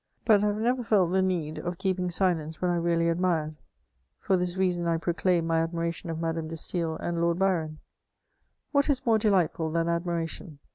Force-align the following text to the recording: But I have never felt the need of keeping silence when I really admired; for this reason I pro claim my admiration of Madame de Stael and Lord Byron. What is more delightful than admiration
But 0.25 0.43
I 0.43 0.47
have 0.47 0.55
never 0.57 0.83
felt 0.83 1.11
the 1.11 1.21
need 1.21 1.59
of 1.59 1.77
keeping 1.77 2.09
silence 2.09 2.59
when 2.59 2.71
I 2.71 2.75
really 2.77 3.07
admired; 3.07 3.55
for 4.19 4.35
this 4.35 4.57
reason 4.57 4.87
I 4.87 4.97
pro 4.97 5.13
claim 5.13 5.45
my 5.45 5.59
admiration 5.61 6.09
of 6.09 6.17
Madame 6.19 6.47
de 6.47 6.57
Stael 6.57 6.95
and 6.97 7.21
Lord 7.21 7.37
Byron. 7.37 7.81
What 8.71 8.89
is 8.89 9.05
more 9.05 9.19
delightful 9.19 9.69
than 9.69 9.87
admiration 9.87 10.57